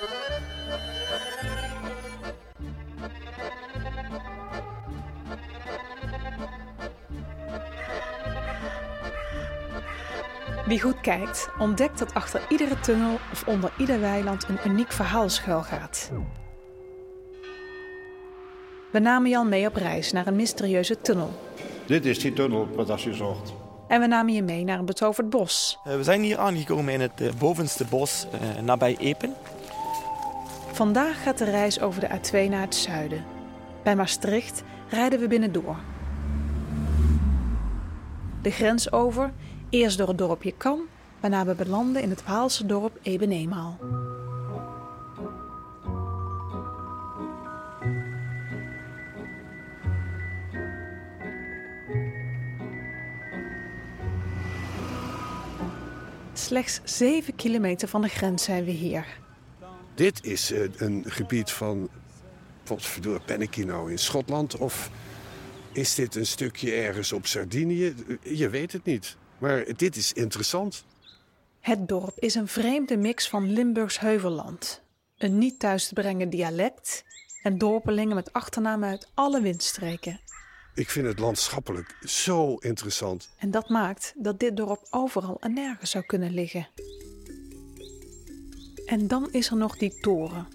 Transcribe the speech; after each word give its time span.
Wie 0.00 0.08
goed 10.80 11.00
kijkt, 11.00 11.48
ontdekt 11.58 11.98
dat 11.98 12.14
achter 12.14 12.42
iedere 12.48 12.80
tunnel 12.80 13.18
of 13.32 13.46
onder 13.46 13.72
ieder 13.78 14.00
weiland 14.00 14.48
een 14.48 14.58
uniek 14.66 14.92
verhaal 14.92 15.28
schuilgaat. 15.28 16.10
We 18.92 18.98
namen 18.98 19.30
Jan 19.30 19.48
mee 19.48 19.66
op 19.66 19.74
reis 19.74 20.12
naar 20.12 20.26
een 20.26 20.36
mysterieuze 20.36 21.00
tunnel. 21.00 21.30
Dit 21.86 22.04
is 22.04 22.18
die 22.18 22.32
tunnel 22.32 22.68
wat 22.74 22.90
als 22.90 23.04
je 23.04 23.14
zocht. 23.14 23.52
En 23.88 24.00
we 24.00 24.06
namen 24.06 24.34
je 24.34 24.42
mee 24.42 24.64
naar 24.64 24.78
een 24.78 24.84
betoverd 24.84 25.30
bos. 25.30 25.78
Uh, 25.86 25.94
we 25.94 26.04
zijn 26.04 26.22
hier 26.22 26.38
aangekomen 26.38 26.92
in 26.92 27.00
het 27.00 27.20
uh, 27.20 27.32
bovenste 27.38 27.84
bos 27.84 28.26
uh, 28.34 28.40
nabij 28.62 28.96
Epen. 28.98 29.34
Vandaag 30.80 31.22
gaat 31.22 31.38
de 31.38 31.44
reis 31.44 31.80
over 31.80 32.00
de 32.00 32.08
A2 32.08 32.50
naar 32.50 32.60
het 32.60 32.74
zuiden. 32.74 33.24
Bij 33.82 33.96
Maastricht 33.96 34.62
rijden 34.88 35.20
we 35.20 35.28
binnendoor. 35.28 35.76
De 38.42 38.50
grens 38.50 38.92
over, 38.92 39.32
eerst 39.70 39.98
door 39.98 40.08
het 40.08 40.18
dorpje 40.18 40.52
Kam, 40.52 40.80
waarna 41.20 41.44
we 41.44 41.54
belanden 41.54 42.02
in 42.02 42.10
het 42.10 42.24
Waalse 42.24 42.66
dorp 42.66 42.98
Ebenemaal. 43.02 43.78
Slechts 56.32 56.80
7 56.84 57.36
kilometer 57.36 57.88
van 57.88 58.00
de 58.00 58.08
grens 58.08 58.44
zijn 58.44 58.64
we 58.64 58.70
hier. 58.70 59.19
Dit 60.00 60.24
is 60.24 60.52
uh, 60.52 60.68
een 60.76 61.04
gebied 61.06 61.50
van. 61.50 61.88
Ben 63.26 63.40
ik 63.40 63.54
hier 63.54 63.66
nou 63.66 63.90
in 63.90 63.98
Schotland? 63.98 64.56
Of 64.56 64.90
is 65.72 65.94
dit 65.94 66.14
een 66.14 66.26
stukje 66.26 66.72
ergens 66.72 67.12
op 67.12 67.26
Sardinië? 67.26 67.94
Je 68.22 68.48
weet 68.48 68.72
het 68.72 68.84
niet. 68.84 69.16
Maar 69.38 69.64
dit 69.76 69.96
is 69.96 70.12
interessant. 70.12 70.84
Het 71.60 71.88
dorp 71.88 72.18
is 72.18 72.34
een 72.34 72.48
vreemde 72.48 72.96
mix 72.96 73.28
van 73.28 73.52
Limburgs 73.52 74.00
heuvelland, 74.00 74.82
een 75.18 75.38
niet 75.38 75.58
thuis 75.58 75.88
te 75.88 75.94
brengen 75.94 76.30
dialect 76.30 77.04
en 77.42 77.58
dorpelingen 77.58 78.14
met 78.14 78.32
achternamen 78.32 78.88
uit 78.88 79.10
alle 79.14 79.40
windstreken. 79.40 80.20
Ik 80.74 80.90
vind 80.90 81.06
het 81.06 81.18
landschappelijk 81.18 81.96
zo 82.02 82.54
interessant. 82.54 83.30
En 83.38 83.50
dat 83.50 83.68
maakt 83.68 84.12
dat 84.16 84.38
dit 84.38 84.56
dorp 84.56 84.86
overal 84.90 85.40
en 85.40 85.52
nergens 85.52 85.90
zou 85.90 86.04
kunnen 86.04 86.30
liggen. 86.30 86.68
En 88.90 89.08
dan 89.08 89.28
is 89.30 89.50
er 89.50 89.56
nog 89.56 89.76
die 89.76 89.94
toren. 90.00 90.46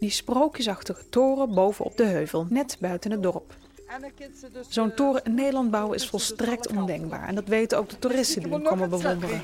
Die 0.00 0.10
sprookjesachtige 0.10 1.08
toren 1.08 1.54
bovenop 1.54 1.96
de 1.96 2.04
heuvel, 2.04 2.46
net 2.48 2.76
buiten 2.80 3.10
het 3.10 3.22
dorp. 3.22 3.54
Zo'n 4.68 4.94
toren 4.94 5.24
in 5.24 5.34
Nederland 5.34 5.70
bouwen 5.70 5.96
is 5.96 6.08
volstrekt 6.08 6.76
ondenkbaar. 6.76 7.28
En 7.28 7.34
dat 7.34 7.46
weten 7.46 7.78
ook 7.78 7.88
de 7.88 7.98
toeristen 7.98 8.42
die 8.42 8.52
hem 8.52 8.62
komen 8.62 8.90
bewonderen. 8.90 9.40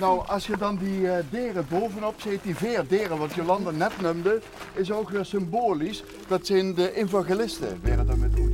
Nou, 0.00 0.26
als 0.26 0.46
je 0.46 0.56
dan 0.56 0.76
die 0.76 1.00
uh, 1.00 1.16
deren 1.30 1.66
bovenop 1.68 2.20
ziet, 2.20 2.42
die 2.42 2.56
veerderen, 2.56 3.18
wat 3.18 3.34
Jolanda 3.34 3.70
net 3.70 4.00
noemde, 4.00 4.40
is 4.74 4.92
ook 4.92 5.10
weer 5.10 5.24
symbolisch. 5.24 6.02
Dat 6.28 6.46
zijn 6.46 6.74
de 6.74 6.94
evangelisten, 6.94 7.80
werden 7.82 8.06
daar 8.06 8.18
met 8.18 8.30
goed 8.34 8.50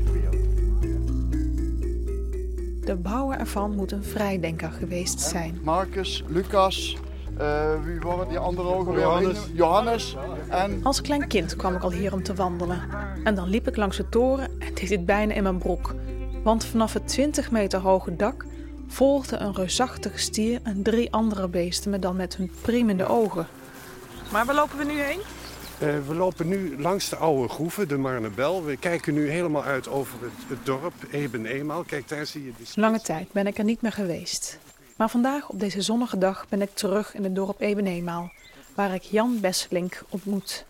De 2.87 2.97
bouwer 2.97 3.39
ervan 3.39 3.75
moet 3.75 3.93
een 3.93 4.05
vrijdenker 4.05 4.71
geweest 4.71 5.21
zijn. 5.21 5.61
Marcus, 5.63 6.25
Lucas, 6.27 6.97
uh, 7.43 7.85
wie 7.85 8.01
waren 8.01 8.29
die 8.29 8.39
andere 8.39 8.69
ook 8.69 8.87
alweer? 8.87 9.03
Johannes. 9.03 9.39
Johannes. 9.53 10.17
En... 10.49 10.81
Als 10.83 11.01
klein 11.01 11.29
kind 11.29 11.57
kwam 11.57 11.75
ik 11.75 11.83
al 11.83 11.91
hier 11.91 12.13
om 12.13 12.23
te 12.23 12.35
wandelen. 12.35 12.81
En 13.25 13.35
dan 13.35 13.49
liep 13.49 13.69
ik 13.69 13.77
langs 13.77 13.97
de 13.97 14.09
toren 14.09 14.51
en 14.59 14.75
deed 14.75 14.89
dit 14.89 15.07
bijna 15.07 15.35
in 15.35 15.43
mijn 15.43 15.59
broek. 15.59 15.95
Want 16.43 16.65
vanaf 16.65 16.93
het 16.93 17.09
20 17.09 17.51
meter 17.51 17.81
hoge 17.81 18.17
dak 18.17 18.45
volgde 18.89 19.37
een 19.37 19.55
reusachtige 19.55 20.19
stier 20.19 20.61
en 20.63 20.83
drie 20.83 21.13
andere 21.13 21.49
beesten 21.49 21.91
me 21.91 21.99
dan 21.99 22.17
met 22.17 22.37
hun 22.37 22.51
priemende 22.61 23.07
ogen. 23.07 23.47
Maar 24.33 24.47
waar 24.47 24.55
lopen 24.55 24.79
we 24.79 24.85
nu 24.85 25.01
heen? 25.01 25.21
Uh, 25.83 25.89
we 26.07 26.15
lopen 26.15 26.49
nu 26.49 26.81
langs 26.81 27.09
de 27.09 27.17
oude 27.17 27.49
groeven, 27.49 27.89
de 27.89 27.97
Marnebel. 27.97 28.65
We 28.65 28.77
kijken 28.77 29.15
nu 29.15 29.29
helemaal 29.29 29.63
uit 29.63 29.89
over 29.89 30.15
het, 30.21 30.33
het 30.49 30.67
dorp 30.67 30.93
Eben-Eenmaal. 31.11 31.83
Kijk, 31.83 32.09
daar 32.09 32.27
zie 32.27 32.45
je 32.45 32.53
de 32.59 32.81
Lange 32.81 33.01
tijd 33.01 33.33
ben 33.33 33.47
ik 33.47 33.59
er 33.59 33.65
niet 33.65 33.83
meer 33.83 33.93
geweest. 33.93 34.59
Maar 35.03 35.11
vandaag, 35.11 35.49
op 35.49 35.61
deze 35.61 35.83
zonnige 35.83 36.19
dag, 36.19 36.49
ben 36.49 36.63
ik 36.63 36.75
terug 36.75 37.15
in 37.15 37.25
het 37.25 37.35
dorp 37.35 37.61
Eben-Eenmaal... 37.61 38.33
waar 38.75 38.95
ik 38.95 39.03
Jan 39.03 39.41
Besselink 39.41 40.03
ontmoet. 40.09 40.65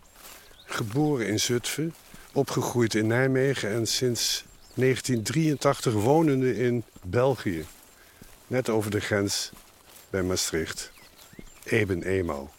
Geboren 0.65 1.27
in 1.27 1.41
Zutphen, 1.41 1.95
opgegroeid 2.33 2.95
in 2.95 3.07
Nijmegen... 3.07 3.71
en 3.71 3.87
sinds 3.87 4.45
1983 4.75 5.93
wonende 5.93 6.57
in 6.57 6.85
België. 7.03 7.67
Net 8.47 8.69
over 8.69 8.91
de 8.91 9.01
grens 9.01 9.53
bij 10.11 10.23
Maastricht. 10.23 10.93
Eben-Eenmaal. 11.65 12.51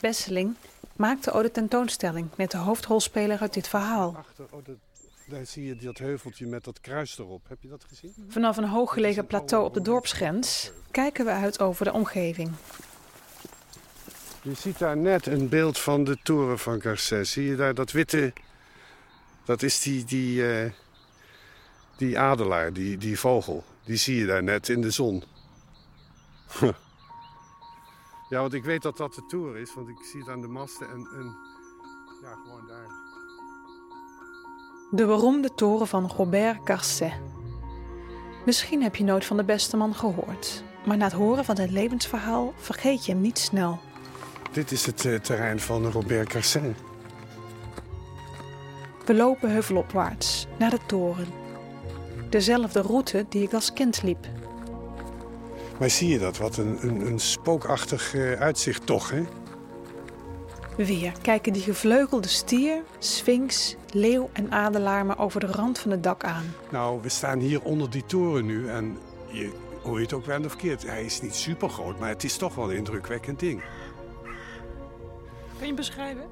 Besseling 0.00 0.54
maakte 0.96 1.32
ook 1.32 1.42
de 1.42 1.50
tentoonstelling 1.50 2.28
met 2.36 2.50
de 2.50 2.58
hoofdrolspeler 2.58 3.40
uit 3.40 3.54
dit 3.54 3.68
verhaal. 3.68 4.24
Daar 5.28 5.46
zie 5.46 5.64
je 5.66 5.76
dat 5.76 5.98
heuveltje 5.98 6.46
met 6.46 6.64
dat 6.64 6.80
kruis 6.80 7.18
erop. 7.18 7.48
Heb 7.48 7.62
je 7.62 7.68
dat 7.68 7.84
gezien? 7.84 8.14
Vanaf 8.28 8.56
een 8.56 8.68
hooggelegen 8.68 9.26
plateau 9.26 9.64
op 9.64 9.74
de 9.74 9.82
dorpsgrens 9.82 10.72
kijken 10.90 11.24
we 11.24 11.30
uit 11.30 11.60
over 11.60 11.84
de 11.84 11.92
omgeving. 11.92 12.50
Je 14.42 14.54
ziet 14.54 14.78
daar 14.78 14.96
net 14.96 15.26
een 15.26 15.48
beeld 15.48 15.78
van 15.78 16.04
de 16.04 16.18
toren 16.22 16.58
van 16.58 16.80
Garces. 16.80 17.30
Zie 17.30 17.44
je 17.44 17.56
daar 17.56 17.74
dat 17.74 17.92
witte... 17.92 18.32
Dat 19.44 19.62
is 19.62 19.80
die, 19.80 20.04
die, 20.04 20.64
uh, 20.64 20.70
die 21.96 22.18
adelaar, 22.18 22.72
die, 22.72 22.98
die 22.98 23.18
vogel. 23.18 23.64
Die 23.84 23.96
zie 23.96 24.16
je 24.16 24.26
daar 24.26 24.42
net 24.42 24.68
in 24.68 24.80
de 24.80 24.90
zon. 24.90 25.22
Ja, 28.28 28.40
want 28.40 28.52
ik 28.52 28.64
weet 28.64 28.82
dat 28.82 28.96
dat 28.96 29.14
de 29.14 29.26
tour 29.26 29.56
is, 29.56 29.74
want 29.74 29.88
ik 29.88 29.96
zie 30.10 30.20
het 30.20 30.28
aan 30.28 30.40
de 30.40 30.46
masten 30.46 30.88
en, 30.88 31.08
en 31.16 31.36
ja, 32.22 32.34
gewoon 32.34 32.66
daar. 32.66 33.15
De 34.90 35.06
beroemde 35.06 35.54
toren 35.54 35.86
van 35.86 36.10
Robert 36.16 36.58
Garcet. 36.64 37.12
Misschien 38.44 38.82
heb 38.82 38.96
je 38.96 39.04
nooit 39.04 39.24
van 39.24 39.36
de 39.36 39.44
beste 39.44 39.76
man 39.76 39.94
gehoord, 39.94 40.64
maar 40.84 40.96
na 40.96 41.04
het 41.04 41.12
horen 41.12 41.44
van 41.44 41.56
zijn 41.56 41.72
levensverhaal 41.72 42.52
vergeet 42.56 43.06
je 43.06 43.12
hem 43.12 43.20
niet 43.20 43.38
snel. 43.38 43.78
Dit 44.52 44.72
is 44.72 44.86
het 44.86 45.04
uh, 45.04 45.18
terrein 45.18 45.60
van 45.60 45.90
Robert 45.90 46.32
Garcet. 46.32 46.76
We 49.06 49.14
lopen 49.14 49.50
heuvelopwaarts 49.50 50.46
naar 50.58 50.70
de 50.70 50.80
toren. 50.86 51.26
Dezelfde 52.30 52.80
route 52.80 53.26
die 53.28 53.42
ik 53.42 53.52
als 53.52 53.72
kind 53.72 54.02
liep. 54.02 54.26
Maar 55.78 55.90
zie 55.90 56.08
je 56.08 56.18
dat? 56.18 56.36
Wat 56.38 56.56
een, 56.56 56.78
een, 56.80 57.06
een 57.06 57.20
spookachtig 57.20 58.14
uh, 58.14 58.32
uitzicht 58.32 58.86
toch, 58.86 59.10
hè? 59.10 59.22
Weer 60.76 61.12
kijken 61.22 61.52
die 61.52 61.62
gevleugelde 61.62 62.28
stier, 62.28 62.82
sphinx, 62.98 63.76
leeuw 63.92 64.30
en 64.32 64.52
adelaar 64.52 65.06
maar 65.06 65.18
over 65.18 65.40
de 65.40 65.46
rand 65.46 65.78
van 65.78 65.90
het 65.90 66.02
dak 66.02 66.24
aan. 66.24 66.44
Nou, 66.70 67.02
we 67.02 67.08
staan 67.08 67.38
hier 67.38 67.62
onder 67.62 67.90
die 67.90 68.04
toren 68.04 68.46
nu 68.46 68.68
en 68.68 68.98
je, 69.30 69.52
hoe 69.82 69.96
je 69.96 70.02
het 70.02 70.12
ook 70.12 70.26
wel 70.26 70.44
of 70.44 70.56
keert, 70.56 70.86
hij 70.86 71.04
is 71.04 71.20
niet 71.20 71.34
super 71.34 71.68
groot, 71.68 71.98
maar 71.98 72.08
het 72.08 72.24
is 72.24 72.36
toch 72.36 72.54
wel 72.54 72.70
een 72.70 72.76
indrukwekkend 72.76 73.38
ding. 73.38 73.62
Kun 75.58 75.66
je 75.66 75.74
beschrijven? 75.74 76.24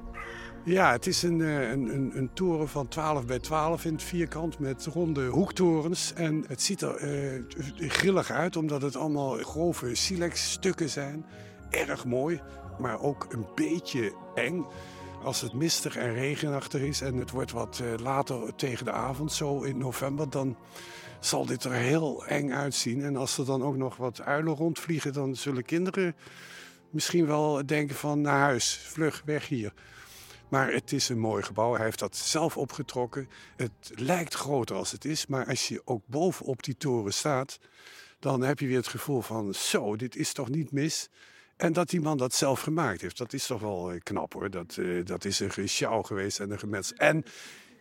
Ja, 0.63 0.91
het 0.91 1.07
is 1.07 1.23
een, 1.23 1.39
een, 1.39 1.93
een, 1.93 2.11
een, 2.15 2.29
toren 2.33 2.67
van 2.67 2.87
12 2.87 3.25
bij 3.25 3.39
12 3.39 3.85
in 3.85 3.93
het 3.93 4.03
vierkant 4.03 4.59
met 4.59 4.85
ronde 4.85 5.25
hoektorens. 5.25 6.13
En 6.13 6.43
het 6.47 6.61
ziet 6.61 6.81
er 6.81 7.03
uh, 7.03 7.43
grillig 7.77 8.31
uit 8.31 8.55
omdat 8.55 8.81
het 8.81 8.95
allemaal 8.95 9.37
grove 9.37 9.95
silex-stukken 9.95 10.89
zijn. 10.89 11.25
Erg 11.69 12.05
mooi, 12.05 12.41
maar 12.79 13.01
ook 13.01 13.27
een 13.29 13.45
beetje 13.55 14.13
eng. 14.35 14.65
Als 15.23 15.41
het 15.41 15.53
mistig 15.53 15.95
en 15.95 16.13
regenachtig 16.13 16.81
is 16.81 17.01
en 17.01 17.15
het 17.15 17.31
wordt 17.31 17.51
wat 17.51 17.81
uh, 17.83 17.93
later 17.97 18.55
tegen 18.55 18.85
de 18.85 18.91
avond, 18.91 19.31
zo 19.31 19.61
in 19.61 19.77
november, 19.77 20.29
dan 20.29 20.57
zal 21.19 21.45
dit 21.45 21.63
er 21.63 21.71
heel 21.71 22.25
eng 22.25 22.51
uitzien. 22.51 23.03
En 23.03 23.15
als 23.15 23.37
er 23.37 23.45
dan 23.45 23.63
ook 23.63 23.77
nog 23.77 23.97
wat 23.97 24.21
uilen 24.21 24.55
rondvliegen, 24.55 25.13
dan 25.13 25.35
zullen 25.35 25.65
kinderen 25.65 26.15
misschien 26.89 27.25
wel 27.25 27.65
denken 27.65 27.95
van 27.95 28.21
naar 28.21 28.39
huis, 28.39 28.77
vlug, 28.77 29.21
weg 29.25 29.47
hier. 29.47 29.73
Maar 30.49 30.71
het 30.71 30.91
is 30.91 31.09
een 31.09 31.19
mooi 31.19 31.43
gebouw. 31.43 31.73
Hij 31.73 31.85
heeft 31.85 31.99
dat 31.99 32.15
zelf 32.15 32.57
opgetrokken. 32.57 33.29
Het 33.55 33.91
lijkt 33.95 34.33
groter 34.33 34.75
als 34.75 34.91
het 34.91 35.05
is. 35.05 35.25
Maar 35.25 35.45
als 35.45 35.67
je 35.67 35.81
ook 35.85 36.01
bovenop 36.05 36.63
die 36.63 36.77
toren 36.77 37.13
staat, 37.13 37.59
dan 38.19 38.41
heb 38.41 38.59
je 38.59 38.67
weer 38.67 38.77
het 38.77 38.87
gevoel 38.87 39.21
van: 39.21 39.53
zo, 39.53 39.95
dit 39.95 40.15
is 40.15 40.33
toch 40.33 40.49
niet 40.49 40.71
mis. 40.71 41.09
En 41.57 41.73
dat 41.73 41.89
die 41.89 42.01
man 42.01 42.17
dat 42.17 42.33
zelf 42.33 42.61
gemaakt 42.61 43.01
heeft, 43.01 43.17
dat 43.17 43.33
is 43.33 43.45
toch 43.45 43.61
wel 43.61 43.91
eh, 43.91 43.99
knap 44.03 44.33
hoor. 44.33 44.49
Dat, 44.49 44.77
eh, 44.77 45.05
dat 45.05 45.25
is 45.25 45.39
een 45.39 45.51
gesjouw 45.51 46.01
geweest 46.01 46.39
en 46.39 46.51
een 46.51 46.59
gemets. 46.59 46.93
En 46.93 47.23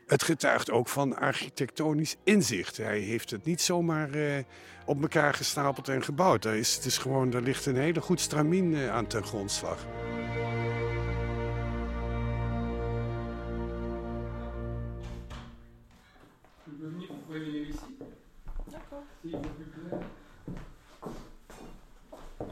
het 0.07 0.23
getuigt 0.23 0.71
ook 0.71 0.89
van 0.89 1.17
architectonisch 1.17 2.17
inzicht. 2.25 2.77
Hij 2.77 2.99
heeft 2.99 3.31
het 3.31 3.45
niet 3.45 3.61
zomaar 3.61 4.11
eh, 4.11 4.45
op 4.87 5.03
elkaar 5.03 5.35
gestapeld 5.35 5.89
en 5.89 6.03
gebouwd. 6.03 6.43
Daar, 6.43 6.57
is, 6.57 6.75
het 6.75 6.85
is 6.85 6.99
gewoon, 6.99 7.31
daar 7.31 7.43
ligt 7.43 7.67
een 7.67 7.77
hele 7.77 8.01
goed 8.01 8.21
stramien 8.21 8.77
aan 8.91 9.07
ten 9.07 9.25
grondslag. 9.25 9.87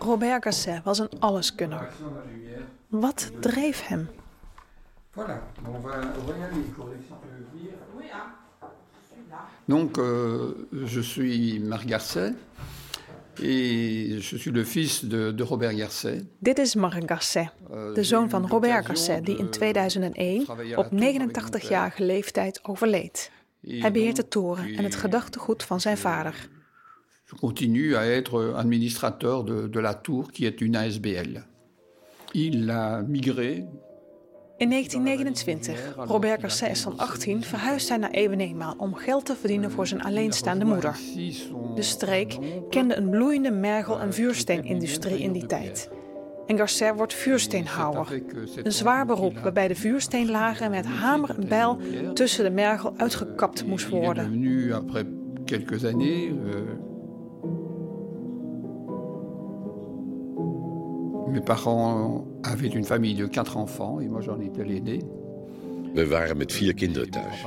Robert 0.03 0.43
Gasset 0.43 0.83
was 0.85 0.99
een 0.99 1.09
alleskunner. 1.19 1.89
Wat 2.89 3.31
dreef 3.41 3.87
hem? 3.87 4.09
Donc, 9.65 9.97
euh, 9.97 10.51
je 10.71 11.03
suis 11.03 11.61
Marc 11.61 11.89
Garcet 11.89 12.35
et 13.43 14.21
je 14.21 14.37
suis 14.37 14.51
le 14.51 14.65
fils 14.65 15.05
de, 15.05 15.35
de 15.35 15.43
Robert 15.43 15.77
Garcet. 15.77 16.25
Dit 16.39 16.59
is 16.59 16.75
Marc 16.75 17.03
Gasset, 17.07 17.51
de 17.95 18.05
zoon 18.05 18.31
van 18.31 18.47
Robert 18.49 18.87
Gasset, 18.87 19.27
die 19.27 19.37
in 19.37 19.51
2001 19.51 20.49
op 20.77 20.89
89-jarige 20.93 22.05
leeftijd 22.05 22.65
overleed. 22.65 23.31
Hij 23.67 23.93
beheert 23.93 24.17
de 24.17 24.29
toren 24.29 24.75
en 24.75 24.85
het 24.85 24.95
gedachtegoed 24.95 25.63
van 25.63 25.81
zijn 25.81 25.99
vader. 25.99 26.49
Je 27.33 27.39
continue 27.41 27.97
à 27.97 28.07
être 28.07 28.55
administrateur 28.57 29.45
de, 29.45 29.67
de 29.67 29.81
la 29.81 29.95
tour, 29.95 30.31
qui 30.33 30.47
est 30.47 30.61
une 30.61 30.77
ASBL. 30.77 31.45
Il 32.35 32.71
a 32.71 33.03
migré 33.03 33.67
In 34.63 34.69
1929, 34.69 35.95
Robert 35.97 36.41
Gasset 36.41 36.71
is 36.71 36.83
dan 36.83 36.99
18, 36.99 37.43
verhuist 37.43 37.89
hij 37.89 37.99
naar 37.99 38.11
Ebenemaal 38.11 38.75
om 38.79 38.95
geld 38.95 39.27
te 39.27 39.35
verdienen 39.35 39.71
voor 39.71 39.87
zijn 39.87 40.03
alleenstaande 40.03 40.65
moeder. 40.65 40.97
De 41.75 41.83
streek 41.83 42.39
kende 42.71 42.97
een 42.97 43.11
bloeiende 43.11 43.51
mergel- 43.51 44.01
en 44.01 44.13
vuursteenindustrie 44.13 45.19
in 45.19 45.33
die 45.33 45.47
tijd. 45.47 45.91
En 46.47 46.57
Garcet 46.57 46.97
wordt 46.97 47.15
vuursteenhouwer. 47.15 48.23
Een 48.63 48.73
zwaar 48.73 49.07
beroep 49.07 49.39
waarbij 49.39 49.69
de 49.69 49.75
vuursteenlagen 49.75 50.71
met 50.71 50.87
hamer 50.87 51.31
en 51.31 51.49
bijl 51.49 51.79
tussen 52.15 52.45
de 52.45 52.51
mergel 52.51 52.95
uitgekapt 52.97 53.67
moest 53.67 53.89
worden. 53.89 54.39
Nu, 54.39 54.73
après 54.73 55.05
quelques 55.45 55.85
années, 55.85 56.33
mes 61.33 61.41
parents 61.41 62.27
avaient 62.43 62.69
une 62.69 62.85
famille 62.85 63.15
de 63.15 63.27
quatre 63.27 63.57
enfants 63.57 64.01
et 64.01 64.09
moi 64.09 64.21
j'en 64.21 64.41
étais 64.41 64.65
l'aîné. 64.65 65.01
We 65.95 66.07
waren 66.07 66.37
met 66.37 66.53
vier 66.53 66.75
kinderen 66.75 67.11
thuis. 67.11 67.45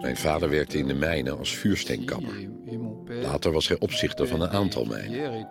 Mijn 0.00 0.16
vader 0.16 0.48
werkte 0.48 0.78
in 0.78 0.86
de 0.86 0.94
mijnen 0.94 1.38
als 1.38 1.56
vuursteenkammer. 1.56 2.32
Later 3.22 3.52
was 3.52 3.68
hij 3.68 3.78
opzichter 3.80 4.26
van 4.28 4.40
een 4.40 4.48
aantal 4.48 4.84
mijnen. 4.84 5.48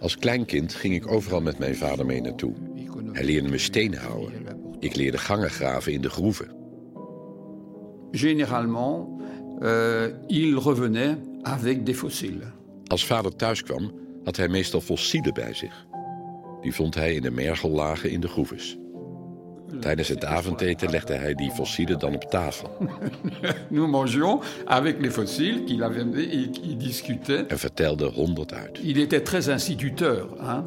Als 0.00 0.18
kleinkind 0.18 0.74
ging 0.74 0.94
ik 0.94 1.10
overal 1.12 1.40
met 1.40 1.58
mijn 1.58 1.76
vader 1.76 2.06
mee 2.06 2.20
naartoe. 2.20 2.52
Hij 3.12 3.24
leerde 3.24 3.48
me 3.48 3.58
steen 3.58 3.94
houden. 3.94 4.32
Ik 4.78 4.96
leerde 4.96 5.18
gangen 5.18 5.50
graven 5.50 5.92
in 5.92 6.00
de 6.00 6.10
groeven. 6.10 6.60
Généralement, 8.10 9.08
euh, 9.62 10.08
il 10.26 10.58
revenait 10.58 11.16
avec 11.42 11.86
des 11.86 11.96
fossiles. 11.96 12.42
Als 12.86 13.06
vader 13.06 13.36
thuis 13.36 13.62
kwam, 13.62 13.92
had 14.24 14.36
hij 14.36 14.48
meestal 14.48 14.80
fossielen 14.80 15.34
bij 15.34 15.54
zich. 15.54 15.86
Die 16.60 16.74
vond 16.74 16.94
hij 16.94 17.14
in 17.14 17.22
de 17.22 17.30
mergellagen 17.30 18.10
in 18.10 18.20
de 18.20 18.28
groeves. 18.28 18.76
Tijdens 19.80 20.08
het 20.08 20.24
avondeten 20.24 20.90
legde 20.90 21.14
hij 21.14 21.34
die 21.34 21.50
fossielen 21.50 21.98
dan 21.98 22.14
op 22.14 22.24
tafel 22.24 22.70
Nous 23.70 23.90
mangions 23.90 24.44
avec 24.64 25.00
les 25.00 25.12
fossiles 25.12 25.64
qu'il 25.64 25.82
avait 25.82 26.14
et 26.16 26.50
qu'il 26.50 26.76
discutait. 26.76 27.46
en 27.48 27.58
vertelde 27.58 28.10
honderd 28.14 28.52
uit. 28.52 28.78
Il 28.82 28.96
était 28.96 29.22
très 29.22 29.48
instituteur. 29.48 30.26
Hein? 30.38 30.64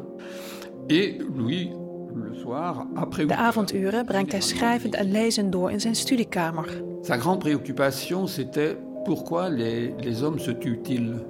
Et 0.86 1.20
lui, 1.36 1.70
le 2.14 2.34
soir, 2.34 2.86
après... 2.94 3.26
De 3.26 3.36
avonduren 3.36 4.04
brengt 4.04 4.32
hij 4.32 4.40
schrijvend 4.40 4.94
en 4.94 5.10
lezend 5.10 5.52
door 5.52 5.70
in 5.70 5.80
zijn 5.80 5.94
studiekamer. 5.94 6.82
Sa 7.02 7.16
grande 7.16 7.38
préoccupation, 7.38 8.26
c'était 8.26 8.76
pourquoi 9.04 9.48
les, 9.48 9.92
les 9.98 10.22
hommes 10.22 10.42
se 10.42 10.50
tuent-ils 10.58 11.24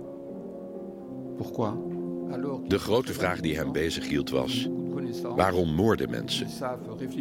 Pourquoi 1.36 1.76
De 2.68 2.78
grote 2.78 3.12
vraag 3.12 3.40
die 3.40 3.56
hem 3.56 3.72
bezighield 3.72 4.30
was: 4.30 4.68
waarom 5.22 5.74
moorden 5.74 6.10
mensen? 6.10 6.48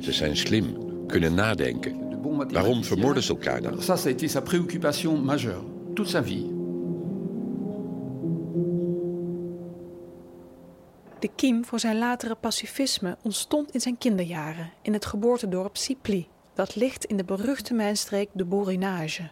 Ze 0.01 0.11
zijn 0.11 0.37
slim, 0.37 0.77
kunnen 1.07 1.33
nadenken. 1.33 2.03
Waarom 2.51 2.83
vermoorden 2.83 3.23
ze 3.23 3.31
elkaar 3.31 3.61
dan? 3.61 3.81
Ça, 3.81 3.97
ça 3.97 4.05
a 4.05 4.09
été 4.09 4.27
sa 4.27 4.41
préoccupation 4.41 5.23
majeure, 5.23 5.63
toute 5.93 6.09
sa 6.09 6.23
vie. 6.23 6.53
De 11.19 11.29
kiem 11.35 11.65
voor 11.65 11.79
zijn 11.79 11.97
latere 11.97 12.35
pacifisme 12.35 13.17
ontstond 13.21 13.71
in 13.71 13.81
zijn 13.81 13.97
kinderjaren 13.97 14.71
in 14.81 14.93
het 14.93 15.05
geboortedorp 15.05 15.77
Ciply. 15.77 16.27
Dat 16.53 16.75
ligt 16.75 17.05
in 17.05 17.17
de 17.17 17.23
beruchte 17.23 17.73
mijnstreek 17.73 18.29
de 18.33 18.45
Borinage. 18.45 19.29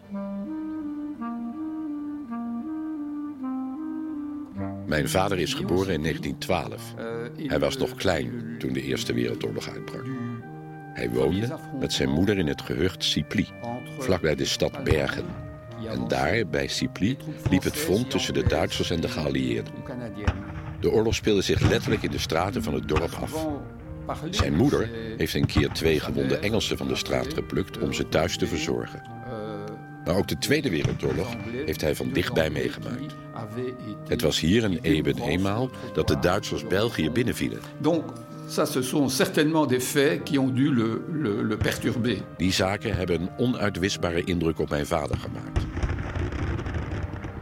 Mijn 4.86 5.10
vader 5.10 5.40
is 5.40 5.54
geboren 5.54 5.94
in 5.94 6.02
1912. 6.02 6.94
Hij 7.48 7.60
was 7.60 7.78
nog 7.78 7.96
klein 7.96 8.56
toen 8.60 8.74
de 8.74 8.82
Eerste 8.82 9.14
Wereldoorlog 9.14 9.70
uitbrak. 9.70 10.06
Hij 10.94 11.10
woonde 11.10 11.58
met 11.80 11.94
zijn 11.94 12.10
moeder 12.10 12.38
in 12.38 12.48
het 12.48 12.62
gehucht 12.62 13.04
Ciply, 13.04 13.48
vlakbij 13.98 14.36
de 14.36 14.46
stad 14.46 14.84
Bergen. 14.84 15.26
En 15.90 16.08
daar, 16.08 16.48
bij 16.48 16.68
Ciply, 16.68 17.18
liep 17.50 17.64
het 17.64 17.76
front 17.76 18.10
tussen 18.10 18.34
de 18.34 18.44
Duitsers 18.44 18.90
en 18.90 19.02
de 19.02 19.08
geallieerden. 19.08 19.74
De 20.80 20.92
oorlog 20.92 21.16
speelde 21.16 21.42
zich 21.42 21.70
letterlijk 21.70 22.04
in 22.04 22.12
de 22.12 22.18
straten 22.18 22.64
van 22.64 22.74
het 22.74 22.88
dorp 22.88 23.14
af. 23.22 23.48
Zijn 24.30 24.56
moeder 24.56 24.90
heeft 25.18 25.34
een 25.34 25.46
keer 25.46 25.70
twee 25.70 26.00
gewonde 26.00 26.38
Engelsen 26.38 26.78
van 26.78 26.88
de 26.88 26.96
straat 26.96 27.34
geplukt 27.34 27.78
om 27.78 27.94
ze 27.94 28.10
thuis 28.10 28.38
te 28.38 28.48
verzorgen. 28.48 29.02
Maar 30.06 30.16
ook 30.16 30.28
de 30.28 30.38
Tweede 30.38 30.70
Wereldoorlog 30.70 31.28
heeft 31.66 31.82
hij 31.82 31.96
van 31.96 32.10
dichtbij 32.12 32.50
meegemaakt. 32.50 33.16
Het 34.08 34.22
was 34.22 34.40
hier 34.40 34.64
in 34.64 34.80
Eben 34.82 35.18
eenmaal 35.18 35.70
dat 35.94 36.08
de 36.08 36.20
Duitsers 36.20 36.68
België 36.68 37.10
binnenvielen. 37.10 37.60
Donc, 37.78 38.04
ça, 38.48 38.66
ce 38.66 38.82
sont 38.82 39.16
certainement 39.16 39.70
des 39.70 39.84
faits 39.84 40.24
qui 40.24 40.38
ont 40.38 40.54
dû 40.56 40.74
le, 40.74 41.04
le, 41.12 41.44
le 41.44 41.58
perturber. 41.58 42.18
Die 42.38 42.52
zaken 42.52 42.96
hebben 42.96 43.22
een 43.22 43.30
onuitwisbare 43.38 44.24
indruk 44.24 44.60
op 44.60 44.70
mijn 44.70 44.86
vader 44.86 45.18
gemaakt. 45.18 45.66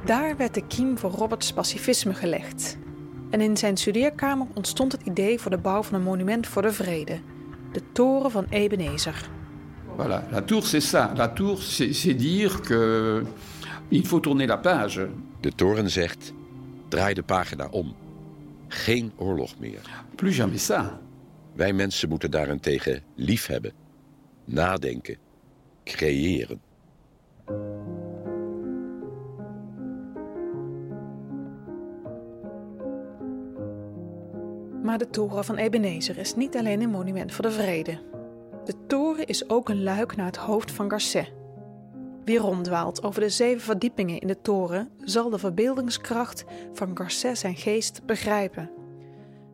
Daar 0.05 0.37
werd 0.37 0.53
de 0.53 0.67
kiem 0.67 0.97
voor 0.97 1.11
Roberts 1.11 1.53
pacifisme 1.53 2.13
gelegd. 2.13 2.77
En 3.29 3.41
in 3.41 3.57
zijn 3.57 3.77
studeerkamer 3.77 4.47
ontstond 4.53 4.91
het 4.91 5.01
idee 5.03 5.39
voor 5.39 5.51
de 5.51 5.57
bouw 5.57 5.83
van 5.83 5.95
een 5.95 6.03
monument 6.03 6.47
voor 6.47 6.61
de 6.61 6.71
vrede. 6.71 7.19
De 7.71 7.81
toren 7.91 8.31
van 8.31 8.45
Ebenezer. 8.49 9.30
Voilà, 9.98 10.24
la 10.31 10.42
tour, 10.42 10.66
c'est 10.66 10.81
ça. 10.81 11.14
La 11.16 11.28
tour, 11.28 11.62
c'est 11.62 11.94
c'est 11.94 12.14
dire 12.14 12.62
que 12.62 13.24
il 13.90 14.06
faut 14.06 14.19
tourner 14.19 14.48
la 14.48 14.57
page. 14.57 15.02
De 15.42 15.50
toren 15.50 15.90
zegt: 15.90 16.33
draai 16.90 17.14
de 17.14 17.24
pagina 17.24 17.68
om. 17.71 17.95
Geen 18.68 19.12
oorlog 19.16 19.60
meer. 19.60 19.81
Plus 20.16 20.36
jamais 20.36 20.66
ça. 20.66 21.00
Wij 21.54 21.74
mensen 21.74 22.10
moeten 22.10 22.31
daarentegen 22.31 23.02
liefhebben, 23.16 23.71
nadenken, 24.45 25.18
creëren. 25.83 26.62
Maar 34.83 34.98
de 34.98 35.10
toren 35.10 35.45
van 35.45 35.56
Ebenezer 35.56 36.18
is 36.18 36.36
niet 36.36 36.56
alleen 36.56 36.81
een 36.81 36.90
monument 36.90 37.33
voor 37.33 37.44
de 37.44 37.52
vrede. 37.52 38.10
Is 39.31 39.50
ook 39.50 39.69
een 39.69 39.83
luik 39.83 40.16
naar 40.16 40.26
het 40.26 40.35
hoofd 40.35 40.71
van 40.71 40.90
Garcet. 40.90 41.31
Wie 42.26 42.38
ronddwaalt 42.38 43.04
over 43.04 43.21
de 43.21 43.30
zeven 43.30 43.61
verdiepingen 43.61 44.19
in 44.19 44.28
de 44.28 44.42
toren, 44.42 44.90
zal 45.04 45.30
de 45.30 45.38
verbeeldingskracht 45.38 46.44
van 46.73 46.97
Garcet 46.97 47.38
zijn 47.38 47.56
geest 47.56 48.06
begrijpen. 48.06 48.71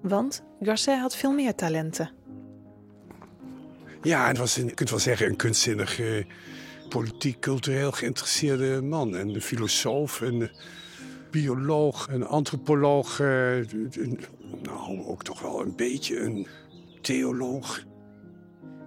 Want 0.01 0.43
Garcet 0.62 1.00
had 1.00 1.15
veel 1.15 1.31
meer 1.31 1.55
talenten. 1.55 2.12
Ja, 4.01 4.27
het 4.27 4.38
was 4.38 4.57
een, 4.57 4.65
je 4.65 4.74
kunt 4.74 4.89
wel 4.89 5.00
zeggen 5.00 5.27
een 5.27 5.36
kunstzinnig, 5.36 6.00
eh, 6.00 6.25
politiek, 6.89 7.39
cultureel 7.39 7.91
geïnteresseerde 7.91 8.81
man. 8.81 9.15
En 9.15 9.36
een 9.36 9.41
filosoof, 9.41 10.22
een 10.22 10.41
eh, 10.41 10.50
bioloog, 11.31 12.07
een 12.10 12.25
antropoloog. 12.25 13.19
eh, 13.19 13.27
nou, 14.63 15.05
ook 15.05 15.24
toch 15.24 15.41
wel 15.41 15.62
een 15.62 15.75
beetje 15.75 16.19
een 16.19 16.48
theoloog. 17.01 17.86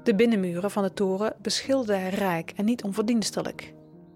De 0.02 0.14
binnenmuren 0.14 0.70
van 0.70 0.82
de 0.82 0.92
toren 0.92 1.34
beschilderde 1.42 1.94
hij 1.94 2.10
rijk 2.10 2.52
en 2.56 2.64
niet 2.64 2.82
onverdienstelijk. 2.82 3.74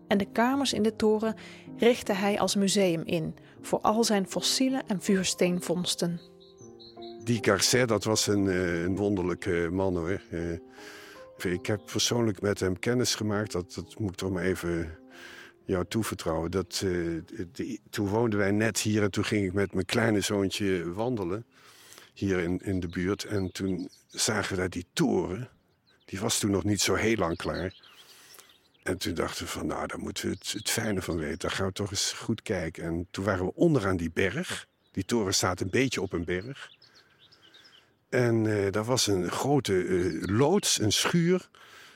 En 0.09 0.19
de 0.19 0.33
kamers 0.33 0.73
in 0.73 0.83
de 0.83 0.97
toren 0.97 1.35
richtte 1.76 2.12
hij 2.12 2.38
als 2.38 2.55
museum 2.55 3.03
in 3.05 3.35
voor 3.61 3.81
al 3.81 4.05
zijn 4.05 4.26
fossielen 4.29 4.87
en 4.87 5.00
vuursteenvondsten. 5.00 6.21
Die 7.25 7.38
Garcet, 7.45 7.88
dat 7.88 8.05
was 8.05 8.26
een, 8.26 8.49
eh, 8.49 8.83
een 8.83 8.97
wonderlijke 8.97 9.69
man 9.73 9.97
hoor. 9.97 10.21
Eh, 10.31 11.53
ik 11.53 11.67
heb 11.67 11.81
persoonlijk 11.93 12.41
met 12.41 12.61
hem 12.61 12.79
kennis 12.79 13.14
gemaakt. 13.14 13.53
Dat, 13.53 13.75
dat 13.75 13.99
moet 13.99 14.11
ik 14.11 14.17
toch 14.17 14.38
even 14.38 14.99
jou 15.64 15.85
toevertrouwen. 15.88 16.50
Dat, 16.50 16.85
eh, 16.85 17.76
toen 17.91 18.09
woonden 18.09 18.38
wij 18.38 18.50
net 18.50 18.79
hier 18.79 19.03
en 19.03 19.11
toen 19.11 19.25
ging 19.25 19.47
ik 19.47 19.53
met 19.53 19.75
mijn 19.75 19.87
kleine 19.87 20.21
zoontje 20.21 20.93
wandelen. 20.93 21.47
Hier 22.14 22.38
in, 22.38 22.61
in 22.62 22.81
de 22.81 22.88
buurt. 22.88 23.25
En 23.25 23.53
toen 23.53 23.88
zagen 24.07 24.55
we 24.55 24.61
daar 24.61 24.71
die 24.71 24.87
toren. 24.93 25.49
Die 26.04 26.20
was 26.20 26.38
toen 26.38 26.50
nog 26.50 26.64
niet 26.64 26.80
zo 26.80 26.94
heel 26.94 27.16
lang 27.16 27.37
klaar. 27.37 27.75
En 28.82 28.99
toen 28.99 29.14
dachten 29.14 29.44
we 29.44 29.50
van, 29.50 29.66
nou, 29.66 29.87
daar 29.87 29.99
moeten 29.99 30.28
we 30.28 30.37
het, 30.38 30.52
het 30.52 30.70
fijne 30.70 31.02
van 31.02 31.16
weten. 31.16 31.38
Daar 31.38 31.50
gaan 31.50 31.66
we 31.66 31.73
toch 31.73 31.90
eens 31.90 32.12
goed 32.12 32.42
kijken. 32.42 32.84
En 32.84 33.06
toen 33.11 33.25
waren 33.25 33.44
we 33.44 33.54
onderaan 33.54 33.96
die 33.96 34.11
berg. 34.11 34.66
Die 34.90 35.04
toren 35.04 35.34
staat 35.34 35.61
een 35.61 35.70
beetje 35.70 36.02
op 36.02 36.12
een 36.12 36.25
berg. 36.25 36.70
En 38.08 38.44
uh, 38.44 38.73
daar 38.73 38.84
was 38.84 39.06
een 39.06 39.30
grote 39.30 39.73
uh, 39.73 40.23
loods, 40.38 40.80
een 40.80 40.92
schuur, 40.92 41.49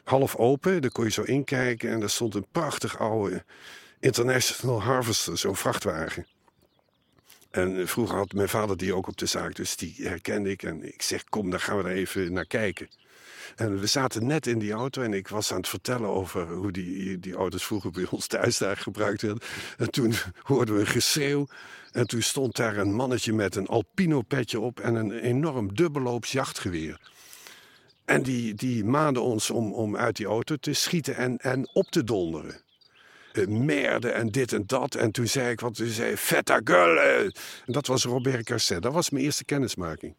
half 0.04 0.36
open. 0.36 0.82
Daar 0.82 0.90
kon 0.90 1.04
je 1.04 1.10
zo 1.10 1.22
inkijken. 1.22 1.90
En 1.90 2.00
daar 2.00 2.10
stond 2.10 2.34
een 2.34 2.46
prachtig 2.52 2.98
oude 2.98 3.44
International 4.00 4.82
Harvester, 4.82 5.38
zo'n 5.38 5.56
vrachtwagen. 5.56 6.26
En 7.50 7.88
vroeger 7.88 8.16
had 8.16 8.32
mijn 8.32 8.48
vader 8.48 8.76
die 8.76 8.94
ook 8.94 9.06
op 9.06 9.16
de 9.16 9.26
zaak, 9.26 9.54
dus 9.54 9.76
die 9.76 9.94
herkende 9.98 10.50
ik. 10.50 10.62
En 10.62 10.82
ik 10.82 11.02
zeg, 11.02 11.24
kom, 11.24 11.50
dan 11.50 11.60
gaan 11.60 11.76
we 11.76 11.88
er 11.88 11.96
even 11.96 12.32
naar 12.32 12.46
kijken. 12.46 12.88
En 13.56 13.80
we 13.80 13.86
zaten 13.86 14.26
net 14.26 14.46
in 14.46 14.58
die 14.58 14.72
auto 14.72 15.02
en 15.02 15.12
ik 15.12 15.28
was 15.28 15.52
aan 15.52 15.58
het 15.58 15.68
vertellen 15.68 16.08
over 16.08 16.52
hoe 16.52 16.72
die, 16.72 17.18
die 17.18 17.34
auto's 17.34 17.64
vroeger 17.64 17.90
bij 17.90 18.06
ons 18.10 18.26
thuis 18.26 18.58
daar 18.58 18.76
gebruikt 18.76 19.22
werden. 19.22 19.42
En 19.76 19.90
toen 19.90 20.14
hoorden 20.42 20.74
we 20.74 20.80
een 20.80 20.86
geschreeuw. 20.86 21.46
En 21.92 22.06
toen 22.06 22.22
stond 22.22 22.56
daar 22.56 22.76
een 22.76 22.94
mannetje 22.94 23.32
met 23.32 23.56
een 23.56 23.66
alpino 23.66 24.22
petje 24.22 24.60
op 24.60 24.80
en 24.80 24.94
een 24.94 25.12
enorm 25.12 25.74
dubbelloops 25.74 26.32
jachtgeweer. 26.32 27.00
En 28.04 28.22
die, 28.22 28.54
die 28.54 28.84
maande 28.84 29.20
ons 29.20 29.50
om, 29.50 29.72
om 29.72 29.96
uit 29.96 30.16
die 30.16 30.26
auto 30.26 30.56
te 30.56 30.72
schieten 30.72 31.16
en, 31.16 31.36
en 31.36 31.68
op 31.72 31.90
te 31.90 32.04
donderen. 32.04 32.60
Uh, 33.40 33.47
merde 33.47 34.11
en 34.11 34.28
dit 34.28 34.52
en 34.52 34.62
dat. 34.66 34.95
En 34.95 35.11
toen 35.11 35.26
zei 35.26 35.50
ik, 35.50 35.61
wat 35.61 35.75
toen 35.75 35.87
zei 35.87 36.16
feta 36.16 36.61
gulle. 36.64 37.33
En 37.66 37.73
dat 37.73 37.87
was 37.87 38.04
Robert 38.04 38.45
Carset. 38.45 38.83
Dat 38.83 38.92
was 38.92 39.11
mijn 39.11 39.25
eerste 39.25 39.45
kennismaking. 39.45 40.14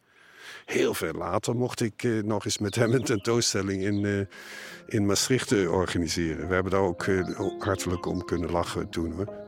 Heel 0.66 0.94
veel 0.94 1.14
later 1.14 1.56
mocht 1.56 1.82
ik 1.82 2.04
uh, 2.04 2.24
nog 2.24 2.46
eens 2.46 2.58
met 2.58 2.76
hem 2.76 2.94
een 2.94 3.04
tentoonstelling 3.04 3.84
in, 3.84 4.04
uh, 4.04 4.26
in 4.88 5.06
Maastricht 5.06 5.68
organiseren. 5.68 6.48
We 6.48 6.54
hebben 6.54 6.72
daar 6.72 6.82
ook 6.82 7.08
hartelijk 7.60 8.06
om 8.06 8.26
kunnen 8.26 8.52
lachen 8.52 8.90
toen 8.90 9.12
hoor. 9.12 9.48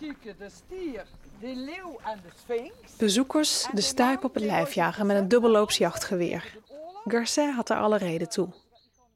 De 0.00 0.48
stier, 0.48 1.04
de 1.40 1.54
leeuw 1.54 2.00
en 2.04 2.20
de 2.22 2.28
sphinx. 2.42 2.96
Bezoekers 2.98 3.66
de 3.72 3.80
stuip 3.80 4.24
op 4.24 4.34
het 4.34 4.42
lijf 4.42 4.72
jagen 4.72 5.06
met 5.06 5.16
een 5.16 5.28
dubbelloops 5.28 5.78
jachtgeweer. 5.78 6.56
Garcet 7.04 7.54
had 7.54 7.70
er 7.70 7.76
alle 7.76 7.98
reden 7.98 8.28
toe. 8.28 8.48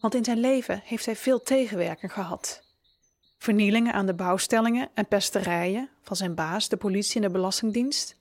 Want 0.04 0.16
in 0.16 0.24
zijn 0.24 0.40
leven 0.40 0.80
heeft 0.84 1.06
hij 1.06 1.16
veel 1.16 1.42
tegenwerking 1.42 2.12
gehad. 2.12 2.62
Vernielingen 3.38 3.92
aan 3.92 4.06
de 4.06 4.14
bouwstellingen 4.14 4.90
en 4.94 5.06
pesterijen 5.06 5.88
van 6.02 6.16
zijn 6.16 6.34
baas, 6.34 6.68
de 6.68 6.76
politie 6.76 7.16
en 7.16 7.26
de 7.26 7.32
belastingdienst. 7.32 8.16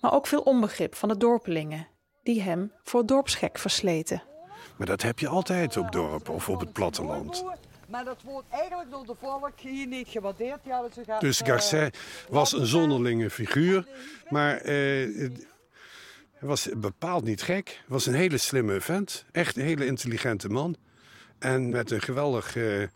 Maar 0.00 0.12
ook 0.12 0.26
veel 0.26 0.40
onbegrip 0.40 0.94
van 0.94 1.08
de 1.08 1.16
dorpelingen, 1.16 1.86
die 2.22 2.42
hem 2.42 2.72
voor 2.82 3.06
dorpsgek 3.06 3.58
versleten. 3.58 4.22
Maar 4.76 4.86
dat 4.86 5.02
heb 5.02 5.18
je 5.18 5.28
altijd 5.28 5.76
op 5.76 5.92
dorp 5.92 6.28
of 6.28 6.48
op 6.48 6.60
het 6.60 6.72
platteland. 6.72 7.44
Maar 7.88 8.04
dat 8.04 8.22
wordt 8.22 8.48
eigenlijk 8.50 8.90
door 8.90 9.06
de 9.06 9.14
volk 9.20 9.60
hier 9.60 9.86
niet 9.86 10.08
gewaardeerd. 10.08 10.60
Ja, 10.64 10.88
ze 10.94 11.04
gaan, 11.04 11.20
dus 11.20 11.40
Garcet 11.40 11.94
uh, 11.94 12.00
was 12.28 12.52
een 12.52 12.66
zonderlinge 12.66 13.30
figuur, 13.30 13.86
maar 14.28 14.54
uh, 14.54 14.68
hij 16.32 16.48
was 16.48 16.68
bepaald 16.76 17.24
niet 17.24 17.42
gek. 17.42 17.84
was 17.86 18.06
een 18.06 18.14
hele 18.14 18.38
slimme 18.38 18.80
vent, 18.80 19.24
echt 19.32 19.56
een 19.56 19.64
hele 19.64 19.86
intelligente 19.86 20.48
man. 20.48 20.76
En 21.40 21.68
met 21.68 21.90
een 21.90 22.00
geweldig 22.00 22.56
uh, 22.56 22.86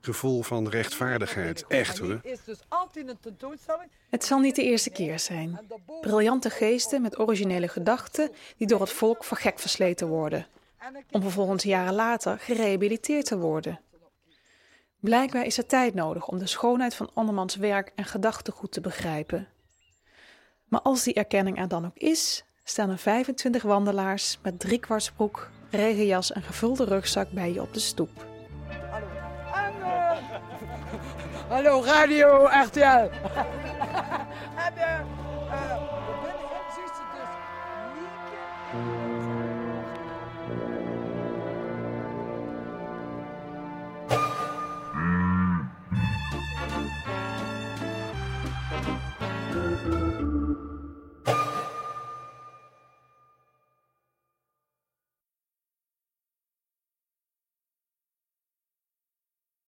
gevoel 0.00 0.42
van 0.42 0.68
rechtvaardigheid. 0.68 1.64
Echt 1.66 1.98
hoor. 1.98 2.20
Het 4.10 4.24
zal 4.24 4.38
niet 4.38 4.56
de 4.56 4.62
eerste 4.62 4.90
keer 4.90 5.18
zijn. 5.18 5.58
Briljante 6.00 6.50
geesten 6.50 7.02
met 7.02 7.18
originele 7.18 7.68
gedachten 7.68 8.30
die 8.56 8.66
door 8.66 8.80
het 8.80 8.92
volk 8.92 9.24
voor 9.24 9.36
gek 9.36 9.58
versleten 9.58 10.06
worden. 10.06 10.46
Om 11.10 11.22
vervolgens 11.22 11.62
jaren 11.62 11.94
later 11.94 12.38
gerehabiliteerd 12.38 13.26
te 13.26 13.38
worden. 13.38 13.80
Blijkbaar 15.00 15.44
is 15.44 15.58
er 15.58 15.66
tijd 15.66 15.94
nodig 15.94 16.28
om 16.28 16.38
de 16.38 16.46
schoonheid 16.46 16.94
van 16.94 17.10
andermans 17.14 17.56
werk 17.56 17.92
en 17.94 18.04
gedachtegoed 18.04 18.72
te 18.72 18.80
begrijpen. 18.80 19.48
Maar 20.68 20.80
als 20.80 21.02
die 21.02 21.14
erkenning 21.14 21.58
er 21.58 21.68
dan 21.68 21.86
ook 21.86 21.96
is, 21.96 22.44
staan 22.64 22.90
er 22.90 22.98
25 22.98 23.62
wandelaars 23.62 24.38
met 24.42 24.60
driekwartsbroek, 24.60 25.50
regenjas 25.70 26.32
en 26.32 26.42
gevulde 26.42 26.84
rugzak 26.84 27.30
bij 27.30 27.52
je 27.52 27.60
op 27.60 27.74
de 27.74 27.80
stoep. 27.80 28.10
Hallo, 28.90 29.06
Hallo 31.48 31.84
Radio 31.84 32.44
RTL. 32.44 33.10